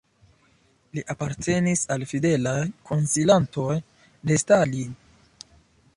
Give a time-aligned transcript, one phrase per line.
[0.97, 2.57] Li apartenis al fidelaj
[2.89, 3.79] konsilantoj
[4.31, 5.01] de Stalin.